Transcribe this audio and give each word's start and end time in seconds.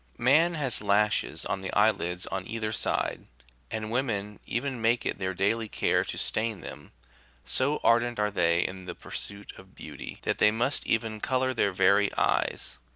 Man 0.17 0.55
has 0.55 0.81
lashes 0.81 1.45
on 1.45 1.61
the 1.61 1.71
eye 1.73 1.91
lids 1.91 2.25
on 2.25 2.47
either 2.47 2.71
side; 2.71 3.27
and 3.69 3.91
women 3.91 4.39
even 4.47 4.81
make 4.81 5.05
it 5.05 5.19
their 5.19 5.35
daily 5.35 5.69
care 5.69 6.03
to 6.03 6.17
stain 6.17 6.61
them 6.61 6.91
;7 7.41 7.41
so 7.45 7.79
ardent 7.83 8.17
are 8.17 8.31
they 8.31 8.61
in 8.61 8.85
the 8.85 8.95
pursuit 8.95 9.53
of 9.59 9.75
beauty, 9.75 10.17
that 10.23 10.39
they 10.39 10.49
must 10.49 10.87
even 10.87 11.21
colour 11.21 11.53
their 11.53 11.71
very 11.71 12.11
eyes. 12.17 12.79